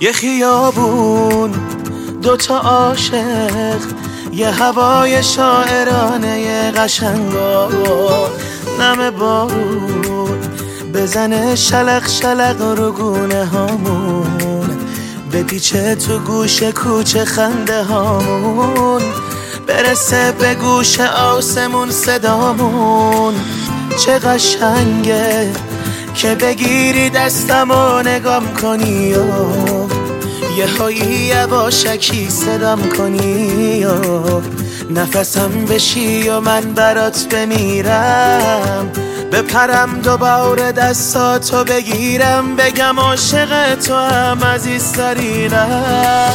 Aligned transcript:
یه 0.00 0.12
خیابون 0.12 1.50
دوتا 2.22 2.58
عاشق 2.58 3.80
یه 4.32 4.50
هوای 4.50 5.22
شاعرانه 5.22 6.40
یه 6.40 6.70
قشنگا 6.70 7.68
نم 8.80 9.10
بارون. 9.10 10.38
بزنه 10.94 11.54
شلق 11.54 12.08
شلق 12.08 12.62
رو 12.78 12.92
گونه 12.92 13.44
هامون 13.44 14.78
بپیچه 15.32 15.94
تو 15.94 16.18
گوش 16.18 16.62
کوچه 16.62 17.24
خنده 17.24 17.82
هامون. 17.82 19.02
برسه 19.66 20.32
به 20.32 20.54
گوش 20.54 21.00
آسمون 21.00 21.90
صدامون. 21.90 23.34
چه 24.04 24.18
قشنگه. 24.18 25.52
که 26.16 26.34
بگیری 26.34 27.10
دستم 27.10 27.70
و 27.70 28.02
نگام 28.02 28.54
کنی 28.54 29.14
و 29.14 29.24
یه 30.58 30.66
هایی 30.78 31.32
یواشکی 31.36 32.30
صدام 32.30 32.88
کنی 32.88 33.84
و 33.84 33.92
نفسم 34.90 35.64
بشی 35.64 36.28
و 36.28 36.40
من 36.40 36.60
برات 36.60 37.26
بمیرم. 37.34 38.92
بپرم 39.32 40.00
دوباره 40.00 40.72
دستاتو 40.72 41.64
بگیرم 41.64 42.56
بگم 42.56 43.00
عاشق 43.00 43.74
تو 43.74 43.94
هم 43.94 44.44
عزیزترینم 44.44 46.26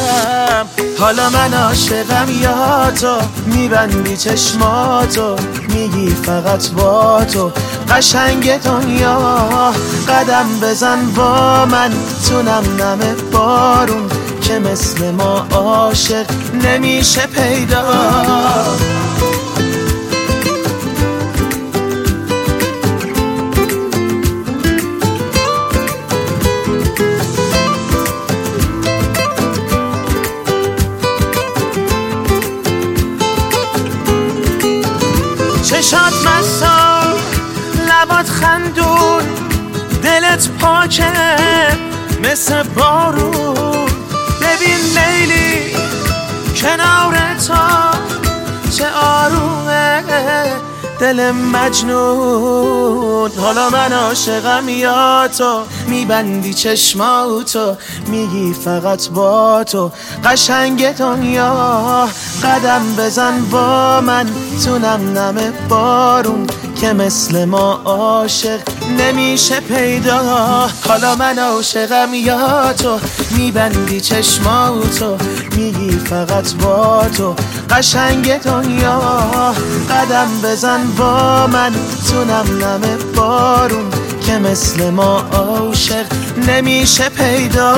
حالا 0.98 1.30
من 1.30 1.54
عاشقم 1.54 2.26
یا 2.42 2.90
تو؟ 3.00 3.18
میبندی 3.46 4.16
چشماتو 4.16 5.36
میگی 5.68 6.14
فقط 6.14 6.70
با 6.70 7.24
تو. 7.24 7.52
قشنگ 7.90 8.60
دنیا 8.62 9.72
قدم 10.08 10.46
بزن 10.62 11.10
با 11.16 11.66
من. 11.66 11.90
تو 12.28 12.42
نم 12.42 13.16
بارون 13.32 14.08
که 14.40 14.58
مثل 14.58 15.10
ما 15.10 15.46
عاشق 15.50 16.26
نمیشه 16.64 17.26
پیدا. 17.26 17.84
چشات 35.82 36.12
مسا 36.26 37.02
لبات 37.88 38.28
خندون 38.28 39.22
دلت 40.02 40.48
پاکه 40.60 41.12
مثل 42.22 42.62
بارون. 42.62 43.86
ببین 44.40 44.78
لیلی 44.94 45.76
کنار 46.56 47.34
تا 47.46 47.90
چه 48.70 48.86
آرومه. 48.90 50.02
دل 51.02 51.30
مجنون. 51.30 53.30
حالا 53.36 53.70
من 53.70 53.92
عاشقم 53.92 54.68
یا 54.68 55.28
تو 55.38 55.62
میبندی 55.86 56.54
چشماتو 56.54 57.76
میگی 58.06 58.54
فقط 58.64 59.08
با 59.08 59.64
تو. 59.64 59.90
قشنگ 60.24 60.92
دنیا 60.92 62.08
قدم 62.42 62.82
بزن 62.98 63.44
با 63.50 64.00
من. 64.00 64.26
تو 64.64 64.78
نم 64.78 65.18
نم 65.18 65.52
بارون 65.68 66.46
که 66.80 66.92
مثل 66.92 67.44
ما 67.44 67.80
عاشق 67.84 68.60
نمیشه 68.98 69.60
پیدا. 69.60 70.18
حالا 70.88 71.14
من 71.14 71.38
عاشقم 71.38 72.14
یا 72.14 72.72
تو 72.72 72.98
میبندی 73.36 74.00
چشماتو 74.00 75.16
میگی 75.56 75.81
فقط 76.12 76.54
با 76.54 77.04
تو. 77.16 77.34
قشنگ 77.70 78.38
دنیا. 78.38 79.00
قدم 79.90 80.28
بزن 80.44 80.80
با 80.98 81.46
من. 81.46 81.72
تو 82.10 82.24
نم 82.24 82.98
بارون 83.16 83.90
که 84.26 84.38
مثل 84.38 84.90
ما 84.90 85.20
عاشق 85.20 86.06
نمیشه 86.48 87.08
پیدا. 87.08 87.74